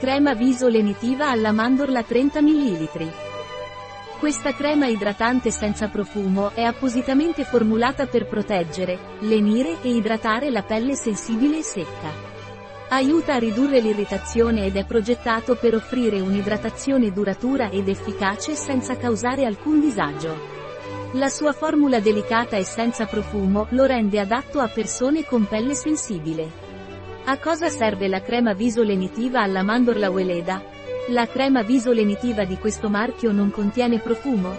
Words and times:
Crema 0.00 0.32
viso 0.32 0.68
lenitiva 0.68 1.28
alla 1.28 1.52
mandorla 1.52 2.02
30 2.02 2.40
ml. 2.40 2.88
Questa 4.18 4.54
crema 4.54 4.86
idratante 4.86 5.50
senza 5.50 5.88
profumo 5.88 6.52
è 6.54 6.62
appositamente 6.62 7.44
formulata 7.44 8.06
per 8.06 8.26
proteggere, 8.26 8.98
lenire 9.18 9.76
e 9.82 9.90
idratare 9.90 10.48
la 10.48 10.62
pelle 10.62 10.94
sensibile 10.94 11.58
e 11.58 11.62
secca. 11.62 12.10
Aiuta 12.88 13.34
a 13.34 13.38
ridurre 13.38 13.80
l'irritazione 13.80 14.64
ed 14.64 14.76
è 14.76 14.86
progettato 14.86 15.56
per 15.56 15.74
offrire 15.74 16.18
un'idratazione 16.18 17.12
duratura 17.12 17.68
ed 17.68 17.86
efficace 17.86 18.54
senza 18.54 18.96
causare 18.96 19.44
alcun 19.44 19.80
disagio. 19.80 20.34
La 21.12 21.28
sua 21.28 21.52
formula 21.52 22.00
delicata 22.00 22.56
e 22.56 22.64
senza 22.64 23.04
profumo 23.04 23.66
lo 23.72 23.84
rende 23.84 24.18
adatto 24.18 24.60
a 24.60 24.68
persone 24.68 25.26
con 25.26 25.46
pelle 25.46 25.74
sensibile. 25.74 26.69
A 27.24 27.38
cosa 27.38 27.68
serve 27.68 28.08
la 28.08 28.22
crema 28.22 28.54
viso 28.54 28.82
lenitiva 28.82 29.42
alla 29.42 29.62
mandorla 29.62 30.10
Weleda? 30.10 30.62
La 31.08 31.26
crema 31.26 31.62
viso 31.62 31.92
lenitiva 31.92 32.44
di 32.44 32.56
questo 32.56 32.88
marchio 32.88 33.30
non 33.30 33.50
contiene 33.50 33.98
profumo? 33.98 34.56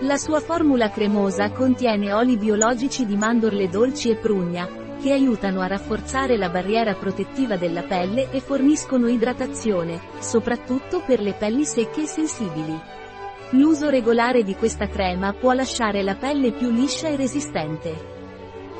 La 0.00 0.16
sua 0.16 0.40
formula 0.40 0.90
cremosa 0.90 1.50
contiene 1.52 2.12
oli 2.12 2.36
biologici 2.38 3.04
di 3.04 3.14
mandorle 3.14 3.68
dolci 3.68 4.10
e 4.10 4.16
prugna, 4.16 4.66
che 5.00 5.12
aiutano 5.12 5.60
a 5.60 5.66
rafforzare 5.66 6.36
la 6.36 6.48
barriera 6.48 6.94
protettiva 6.94 7.56
della 7.56 7.82
pelle 7.82 8.30
e 8.32 8.40
forniscono 8.40 9.06
idratazione, 9.06 10.00
soprattutto 10.18 11.02
per 11.06 11.20
le 11.20 11.34
pelli 11.34 11.64
secche 11.64 12.02
e 12.02 12.06
sensibili. 12.06 12.80
L'uso 13.50 13.90
regolare 13.90 14.42
di 14.42 14.56
questa 14.56 14.88
crema 14.88 15.34
può 15.34 15.52
lasciare 15.52 16.02
la 16.02 16.14
pelle 16.14 16.52
più 16.52 16.70
liscia 16.70 17.08
e 17.08 17.16
resistente. 17.16 18.11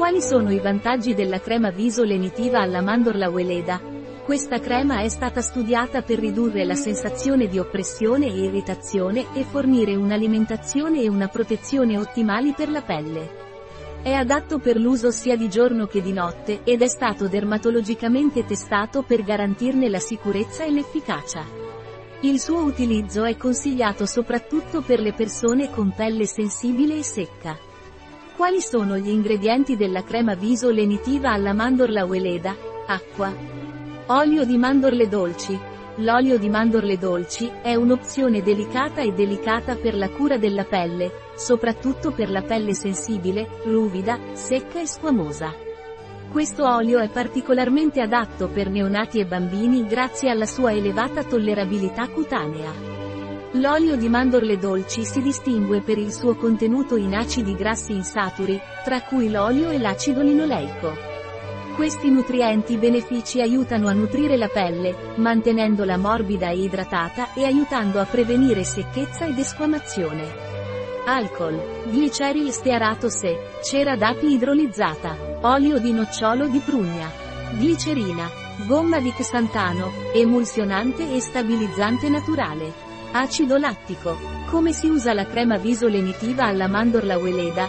Quali 0.00 0.22
sono 0.22 0.50
i 0.50 0.58
vantaggi 0.60 1.12
della 1.12 1.40
crema 1.40 1.68
viso 1.68 2.04
lenitiva 2.04 2.58
alla 2.58 2.80
mandorla 2.80 3.28
Weleda? 3.28 3.78
Questa 4.24 4.58
crema 4.58 5.02
è 5.02 5.10
stata 5.10 5.42
studiata 5.42 6.00
per 6.00 6.18
ridurre 6.18 6.64
la 6.64 6.74
sensazione 6.74 7.48
di 7.48 7.58
oppressione 7.58 8.24
e 8.28 8.44
irritazione 8.44 9.26
e 9.34 9.44
fornire 9.44 9.94
un'alimentazione 9.96 11.02
e 11.02 11.08
una 11.10 11.28
protezione 11.28 11.98
ottimali 11.98 12.54
per 12.54 12.70
la 12.70 12.80
pelle. 12.80 13.30
È 14.02 14.10
adatto 14.10 14.58
per 14.58 14.78
l'uso 14.78 15.10
sia 15.10 15.36
di 15.36 15.50
giorno 15.50 15.84
che 15.84 16.00
di 16.00 16.14
notte 16.14 16.60
ed 16.64 16.80
è 16.80 16.88
stato 16.88 17.28
dermatologicamente 17.28 18.46
testato 18.46 19.02
per 19.02 19.22
garantirne 19.22 19.90
la 19.90 20.00
sicurezza 20.00 20.64
e 20.64 20.70
l'efficacia. 20.70 21.44
Il 22.20 22.40
suo 22.40 22.62
utilizzo 22.62 23.24
è 23.24 23.36
consigliato 23.36 24.06
soprattutto 24.06 24.80
per 24.80 24.98
le 24.98 25.12
persone 25.12 25.70
con 25.70 25.92
pelle 25.94 26.24
sensibile 26.24 26.96
e 26.96 27.02
secca. 27.02 27.68
Quali 28.40 28.62
sono 28.62 28.96
gli 28.96 29.10
ingredienti 29.10 29.76
della 29.76 30.02
crema 30.02 30.34
viso 30.34 30.70
lenitiva 30.70 31.30
alla 31.30 31.52
mandorla 31.52 32.06
Weleda? 32.06 32.56
Acqua. 32.86 33.30
Olio 34.06 34.46
di 34.46 34.56
mandorle 34.56 35.08
dolci. 35.08 35.60
L'olio 35.96 36.38
di 36.38 36.48
mandorle 36.48 36.96
dolci 36.96 37.52
è 37.60 37.74
un'opzione 37.74 38.40
delicata 38.40 39.02
e 39.02 39.12
delicata 39.12 39.76
per 39.76 39.94
la 39.94 40.08
cura 40.08 40.38
della 40.38 40.64
pelle, 40.64 41.12
soprattutto 41.36 42.12
per 42.12 42.30
la 42.30 42.40
pelle 42.40 42.72
sensibile, 42.72 43.46
ruvida, 43.64 44.18
secca 44.32 44.80
e 44.80 44.86
squamosa. 44.86 45.52
Questo 46.32 46.66
olio 46.66 46.98
è 46.98 47.10
particolarmente 47.10 48.00
adatto 48.00 48.48
per 48.48 48.70
neonati 48.70 49.18
e 49.18 49.26
bambini 49.26 49.84
grazie 49.84 50.30
alla 50.30 50.46
sua 50.46 50.72
elevata 50.72 51.24
tollerabilità 51.24 52.08
cutanea. 52.08 52.89
L'olio 53.54 53.96
di 53.96 54.08
mandorle 54.08 54.58
dolci 54.58 55.04
si 55.04 55.20
distingue 55.20 55.80
per 55.80 55.98
il 55.98 56.12
suo 56.12 56.36
contenuto 56.36 56.94
in 56.94 57.16
acidi 57.16 57.56
grassi 57.56 57.92
insaturi, 57.92 58.60
tra 58.84 59.02
cui 59.02 59.28
l'olio 59.28 59.70
e 59.70 59.78
l'acido 59.78 60.22
linoleico. 60.22 60.96
Questi 61.74 62.10
nutrienti 62.10 62.76
benefici 62.76 63.40
aiutano 63.40 63.88
a 63.88 63.92
nutrire 63.92 64.36
la 64.36 64.46
pelle, 64.46 64.94
mantenendola 65.16 65.96
morbida 65.96 66.50
e 66.50 66.58
idratata 66.62 67.34
e 67.34 67.44
aiutando 67.44 67.98
a 67.98 68.04
prevenire 68.04 68.62
secchezza 68.62 69.26
ed 69.26 69.36
esquamazione. 69.36 70.48
Alcol, 71.06 71.88
gliceril 71.90 72.52
stearato 72.52 73.08
se, 73.08 73.36
cera 73.64 73.96
d'api 73.96 74.32
idrolizzata, 74.32 75.38
olio 75.40 75.80
di 75.80 75.92
nocciolo 75.92 76.46
di 76.46 76.60
prugna, 76.60 77.10
glicerina, 77.58 78.30
gomma 78.68 79.00
di 79.00 79.12
xantano, 79.12 79.90
emulsionante 80.12 81.14
e 81.14 81.20
stabilizzante 81.20 82.08
naturale, 82.08 82.89
acido 83.12 83.56
lattico. 83.56 84.16
Come 84.46 84.72
si 84.72 84.88
usa 84.88 85.12
la 85.12 85.26
crema 85.26 85.56
viso 85.56 85.88
lenitiva 85.88 86.44
alla 86.44 86.68
mandorla 86.68 87.18
Weleda? 87.18 87.68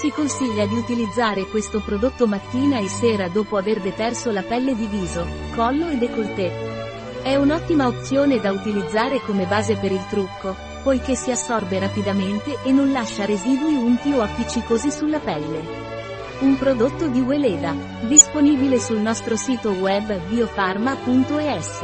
Si 0.00 0.10
consiglia 0.10 0.66
di 0.66 0.76
utilizzare 0.76 1.46
questo 1.46 1.80
prodotto 1.80 2.26
mattina 2.26 2.78
e 2.78 2.88
sera 2.88 3.28
dopo 3.28 3.56
aver 3.56 3.80
deterso 3.80 4.30
la 4.30 4.42
pelle 4.42 4.74
di 4.74 4.86
viso, 4.86 5.26
collo 5.54 5.88
e 5.88 5.96
décolleté. 5.96 7.22
È 7.22 7.34
un'ottima 7.36 7.86
opzione 7.86 8.38
da 8.40 8.52
utilizzare 8.52 9.20
come 9.20 9.46
base 9.46 9.76
per 9.76 9.92
il 9.92 10.04
trucco, 10.08 10.54
poiché 10.82 11.14
si 11.14 11.30
assorbe 11.30 11.78
rapidamente 11.78 12.58
e 12.62 12.72
non 12.72 12.92
lascia 12.92 13.24
residui 13.24 13.74
unti 13.74 14.12
o 14.12 14.22
appiccicosi 14.22 14.90
sulla 14.90 15.18
pelle. 15.18 15.86
Un 16.40 16.56
prodotto 16.56 17.08
di 17.08 17.20
Weleda, 17.20 17.74
disponibile 18.02 18.78
sul 18.78 18.98
nostro 18.98 19.36
sito 19.36 19.70
web 19.70 20.16
biofarma.es. 20.28 21.80